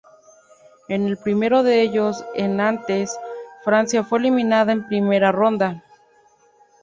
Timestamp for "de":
1.61-1.83